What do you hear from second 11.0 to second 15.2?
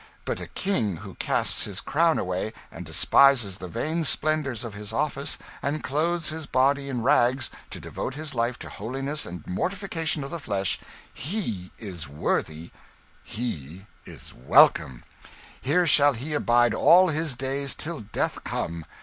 he is worthy, he is welcome!